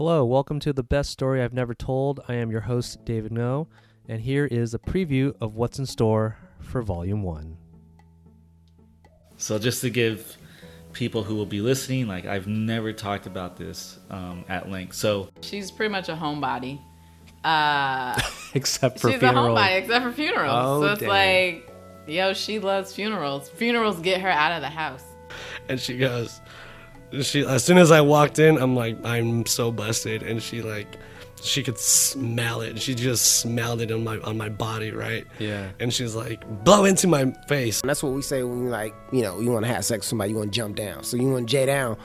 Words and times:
Hello, 0.00 0.24
welcome 0.24 0.58
to 0.60 0.72
the 0.72 0.82
best 0.82 1.10
story 1.10 1.42
I've 1.42 1.52
never 1.52 1.74
told. 1.74 2.20
I 2.26 2.32
am 2.36 2.50
your 2.50 2.62
host, 2.62 3.04
David 3.04 3.32
No, 3.32 3.68
and 4.08 4.18
here 4.22 4.46
is 4.46 4.72
a 4.72 4.78
preview 4.78 5.34
of 5.42 5.56
what's 5.56 5.78
in 5.78 5.84
store 5.84 6.38
for 6.58 6.80
Volume 6.80 7.22
1. 7.22 7.54
So, 9.36 9.58
just 9.58 9.82
to 9.82 9.90
give 9.90 10.38
people 10.94 11.22
who 11.22 11.34
will 11.34 11.44
be 11.44 11.60
listening, 11.60 12.08
like 12.08 12.24
I've 12.24 12.46
never 12.46 12.94
talked 12.94 13.26
about 13.26 13.58
this 13.58 13.98
um, 14.08 14.42
at 14.48 14.70
length. 14.70 14.94
So, 14.94 15.28
She's 15.42 15.70
pretty 15.70 15.92
much 15.92 16.08
a 16.08 16.14
homebody. 16.14 16.80
Uh, 17.44 18.18
Except 18.54 19.00
for 19.00 19.10
funerals. 19.10 19.12
she's 19.12 19.20
funeral. 19.20 19.58
a 19.58 19.60
homebody 19.60 19.78
except 19.82 20.04
for 20.06 20.12
funerals. 20.12 20.66
Oh, 20.66 20.80
so 20.80 20.92
it's 20.92 21.00
dang. 21.00 21.08
like, 21.10 21.70
yo, 22.06 22.32
she 22.32 22.58
loves 22.58 22.94
funerals. 22.94 23.50
Funerals 23.50 24.00
get 24.00 24.22
her 24.22 24.30
out 24.30 24.52
of 24.52 24.62
the 24.62 24.70
house. 24.70 25.04
and 25.68 25.78
she 25.78 25.98
goes 25.98 26.40
she 27.22 27.44
as 27.44 27.64
soon 27.64 27.78
as 27.78 27.90
i 27.90 28.00
walked 28.00 28.38
in 28.38 28.56
i'm 28.58 28.74
like 28.76 28.96
i'm 29.04 29.44
so 29.46 29.70
busted 29.72 30.22
and 30.22 30.42
she 30.42 30.62
like 30.62 30.86
she 31.42 31.62
could 31.62 31.78
smell 31.78 32.60
it 32.60 32.80
she 32.80 32.94
just 32.94 33.38
smelled 33.40 33.80
it 33.80 33.90
on 33.90 34.04
my 34.04 34.18
on 34.20 34.36
my 34.36 34.48
body 34.50 34.90
right 34.90 35.26
Yeah. 35.38 35.70
and 35.80 35.92
she's 35.92 36.14
like 36.14 36.46
blow 36.64 36.84
into 36.84 37.06
my 37.08 37.32
face 37.48 37.80
And 37.80 37.88
that's 37.88 38.02
what 38.02 38.12
we 38.12 38.20
say 38.22 38.42
when 38.42 38.62
you 38.64 38.68
like, 38.68 38.94
you 39.10 39.22
know, 39.22 39.40
you 39.40 39.50
want 39.50 39.64
to 39.64 39.72
have 39.72 39.84
sex 39.84 40.00
with 40.00 40.04
somebody, 40.10 40.30
you 40.32 40.36
want 40.36 40.52
to 40.52 40.56
jump 40.56 40.76
down. 40.76 41.02
So 41.02 41.16
you 41.16 41.30
want 41.30 41.48
to 41.48 41.50
J 41.50 41.64
down. 41.64 41.96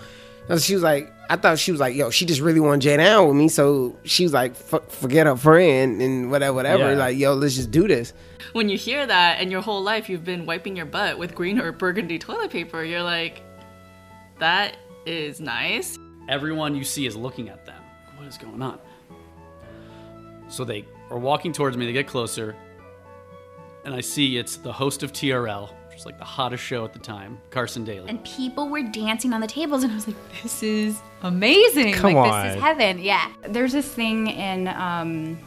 And 0.48 0.62
she 0.62 0.74
was 0.74 0.84
like, 0.84 1.12
I 1.30 1.36
thought 1.36 1.60
she 1.60 1.72
was 1.72 1.82
like, 1.82 1.96
yo, 1.96 2.12
she 2.12 2.26
just 2.26 2.40
really 2.40 2.62
want 2.62 2.82
to 2.82 2.88
J 2.88 2.96
down 2.96 3.28
with 3.28 3.36
me. 3.36 3.50
So 3.50 3.98
she 4.06 4.24
was 4.24 4.32
like, 4.32 4.52
F- 4.52 4.88
forget 4.90 5.28
her 5.28 5.36
friend 5.36 6.02
and 6.02 6.32
whatever, 6.32 6.54
whatever. 6.54 6.92
Yeah. 6.92 6.98
Like, 6.98 7.18
yo, 7.18 7.34
let's 7.34 7.56
just 7.56 7.72
do 7.72 7.90
this. 7.90 8.14
when 8.54 8.70
you 8.70 8.78
hear 8.78 9.06
that 9.06 9.42
and 9.42 9.52
your 9.52 9.62
whole 9.62 9.84
life 9.84 10.08
you've 10.08 10.24
been 10.24 10.46
wiping 10.46 10.78
your 10.78 10.86
butt 10.86 11.18
with 11.20 11.36
green 11.36 11.60
or 11.60 11.74
burgundy 11.74 12.18
toilet 12.20 12.52
paper, 12.52 12.84
you're 12.86 13.04
like, 13.04 13.42
that 14.40 14.78
is 15.06 15.40
nice. 15.40 15.98
everyone 16.30 16.76
you 16.76 16.84
see 16.84 17.06
is 17.06 17.16
looking 17.16 17.50
at 17.50 17.66
them. 17.66 17.82
What 18.18 18.28
is 18.28 18.38
going 18.38 18.62
on? 18.62 18.80
So 20.48 20.64
they 20.64 20.86
are 21.10 21.18
walking 21.20 21.54
towards 21.54 21.76
me, 21.78 21.86
they 21.86 21.94
get 21.94 22.08
closer, 22.08 22.56
and 23.84 23.94
I 23.94 24.02
see 24.02 24.38
it's 24.38 24.58
the 24.58 24.72
host 24.72 25.04
of 25.04 25.12
TRL, 25.12 25.70
which 25.90 25.98
is 26.00 26.06
like 26.06 26.18
the 26.18 26.24
hottest 26.26 26.64
show 26.64 26.84
at 26.86 26.94
the 26.94 27.00
time, 27.00 27.38
Carson 27.52 27.84
Daly. 27.84 28.08
and 28.10 28.24
people 28.24 28.70
were 28.70 28.84
dancing 28.84 29.34
on 29.34 29.42
the 29.42 29.48
tables 29.48 29.84
and 29.84 29.92
i 29.92 29.96
was 29.96 30.08
like 30.08 30.16
this 30.44 30.62
is 30.64 31.00
amazing 31.24 31.94
Come 31.94 32.14
like 32.14 32.32
on. 32.32 32.48
this 32.48 32.56
is 32.58 32.62
heaven 32.62 33.00
yeah 33.00 33.32
there's 33.50 33.72
this 33.72 33.88
thing 33.88 34.28
in 34.28 34.68
um, 34.68 35.38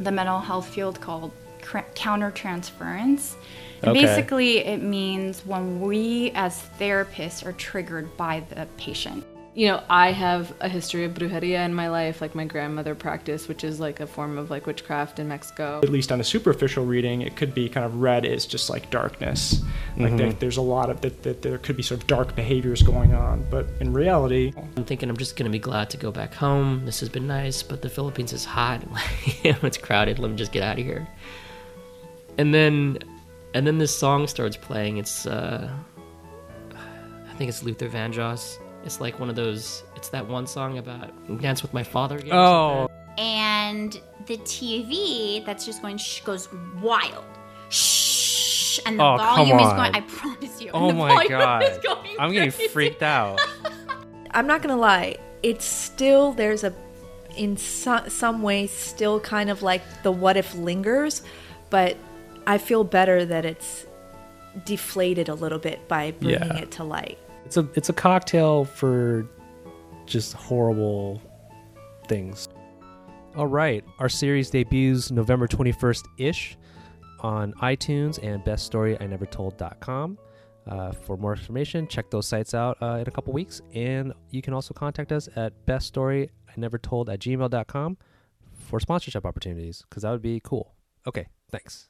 the 0.00 0.10
mental 0.10 0.40
health 0.40 0.66
field 0.68 1.00
called 1.00 1.30
cr- 1.30 1.41
countertransference 1.62 3.34
and 3.82 3.90
Okay. 3.90 4.04
basically 4.04 4.58
it 4.58 4.82
means 4.82 5.44
when 5.44 5.80
we 5.80 6.30
as 6.34 6.64
therapists 6.78 7.44
are 7.44 7.52
triggered 7.52 8.16
by 8.16 8.42
the 8.50 8.66
patient 8.76 9.24
you 9.54 9.68
know, 9.68 9.82
I 9.90 10.12
have 10.12 10.54
a 10.60 10.68
history 10.68 11.04
of 11.04 11.12
brujeria 11.12 11.64
in 11.64 11.74
my 11.74 11.88
life, 11.90 12.22
like 12.22 12.34
my 12.34 12.46
grandmother 12.46 12.94
practiced, 12.94 13.48
which 13.48 13.64
is 13.64 13.80
like 13.80 14.00
a 14.00 14.06
form 14.06 14.38
of 14.38 14.50
like 14.50 14.66
witchcraft 14.66 15.18
in 15.18 15.28
Mexico. 15.28 15.80
at 15.82 15.90
least 15.90 16.10
on 16.10 16.20
a 16.20 16.24
superficial 16.24 16.86
reading, 16.86 17.20
it 17.20 17.36
could 17.36 17.54
be 17.54 17.68
kind 17.68 17.84
of 17.84 17.96
read 17.96 18.24
as 18.24 18.46
just 18.46 18.70
like 18.70 18.88
darkness. 18.90 19.62
Like 19.98 20.08
mm-hmm. 20.08 20.16
there, 20.16 20.32
there's 20.32 20.56
a 20.56 20.62
lot 20.62 20.88
of 20.88 21.02
that, 21.02 21.22
that 21.24 21.42
there 21.42 21.58
could 21.58 21.76
be 21.76 21.82
sort 21.82 22.00
of 22.00 22.06
dark 22.06 22.34
behaviors 22.34 22.82
going 22.82 23.12
on, 23.12 23.46
but 23.50 23.66
in 23.80 23.92
reality, 23.92 24.54
I'm 24.76 24.84
thinking 24.84 25.10
I'm 25.10 25.18
just 25.18 25.36
gonna 25.36 25.50
be 25.50 25.58
glad 25.58 25.90
to 25.90 25.98
go 25.98 26.10
back 26.10 26.32
home. 26.32 26.86
This 26.86 27.00
has 27.00 27.10
been 27.10 27.26
nice, 27.26 27.62
but 27.62 27.82
the 27.82 27.90
Philippines 27.90 28.32
is 28.32 28.46
hot. 28.46 28.82
it's 29.44 29.76
crowded. 29.76 30.18
Let 30.18 30.30
me 30.30 30.36
just 30.38 30.52
get 30.52 30.62
out 30.62 30.78
of 30.78 30.84
here. 30.84 31.06
And 32.38 32.52
then, 32.54 32.98
and 33.54 33.66
then 33.66 33.78
this 33.78 33.96
song 33.96 34.26
starts 34.26 34.56
playing. 34.56 34.96
It's, 34.98 35.26
uh, 35.26 35.70
I 36.74 37.34
think 37.34 37.48
it's 37.48 37.62
Luther 37.62 37.88
Vandross. 37.88 38.58
It's 38.84 39.00
like 39.00 39.18
one 39.20 39.28
of 39.30 39.36
those. 39.36 39.84
It's 39.96 40.08
that 40.10 40.26
one 40.26 40.46
song 40.46 40.78
about 40.78 41.10
dance 41.40 41.62
with 41.62 41.72
my 41.72 41.82
father. 41.84 42.16
Again, 42.18 42.32
Oh, 42.32 42.88
and 43.18 44.00
the 44.26 44.38
tv 44.38 45.44
that's 45.44 45.66
just 45.66 45.82
going 45.82 45.98
shh 45.98 46.22
goes 46.22 46.48
wild 46.80 47.24
shh 47.68 48.78
and 48.86 48.98
the 48.98 49.02
Oh, 49.04 49.18
come 49.18 49.48
volume 49.48 49.58
is 49.60 49.72
going 49.74 49.94
i 49.94 50.00
promise 50.00 50.62
you 50.62 50.68
and 50.68 50.76
oh 50.76 50.92
my 50.92 51.26
god. 51.26 51.62
is 51.64 51.76
going 51.78 52.16
I'm 52.18 52.32
getting 52.32 52.50
crazy. 52.50 52.68
freaked 52.68 53.02
out. 53.02 53.38
I'm 54.30 54.46
not 54.46 54.62
gonna 54.62 54.78
lie, 54.78 55.16
it's 55.42 55.64
still 55.66 56.32
there's 56.32 56.64
a 56.64 56.72
in 57.36 57.56
so, 57.58 58.02
some 58.08 58.42
ways 58.42 58.70
still 58.70 59.20
kind 59.20 59.50
of 59.50 59.62
like 59.62 59.82
the 60.02 60.10
what 60.12 60.36
if 60.38 60.54
lingers, 60.54 61.22
but 61.70 61.96
I 62.46 62.58
feel 62.58 62.84
better 62.84 63.24
that 63.24 63.44
it's 63.44 63.86
deflated 64.64 65.28
a 65.28 65.34
little 65.34 65.58
bit 65.58 65.86
by 65.88 66.10
bringing 66.12 66.40
Yeah. 66.40 66.58
it 66.58 66.70
to 66.72 66.84
light. 66.84 67.18
It's 67.44 67.56
a 67.56 67.68
it's 67.74 67.88
a 67.88 67.92
cocktail 67.92 68.64
for 68.64 69.26
just 70.06 70.32
horrible 70.34 71.20
things. 72.08 72.48
All 73.36 73.46
right, 73.46 73.82
our 73.98 74.08
series 74.08 74.50
debuts 74.50 75.10
November 75.10 75.46
21st 75.46 76.04
ish 76.18 76.56
on 77.20 77.52
iTunes 77.54 78.22
and 78.22 78.44
beststoryinevertold.com. 78.44 80.18
Uh, 80.66 80.92
for 80.92 81.16
more 81.16 81.32
information, 81.32 81.88
check 81.88 82.10
those 82.10 82.26
sites 82.26 82.52
out 82.54 82.76
uh, 82.82 82.98
in 83.00 83.08
a 83.08 83.10
couple 83.10 83.32
weeks. 83.32 83.60
And 83.74 84.12
you 84.30 84.42
can 84.42 84.52
also 84.54 84.74
contact 84.74 85.12
us 85.12 85.28
at 85.34 85.52
beststoryinevertold 85.66 87.08
at 87.12 87.20
gmail.com 87.20 87.96
for 88.52 88.80
sponsorship 88.80 89.24
opportunities 89.24 89.84
because 89.88 90.02
that 90.02 90.10
would 90.10 90.22
be 90.22 90.40
cool. 90.44 90.74
Okay, 91.06 91.26
thanks. 91.50 91.88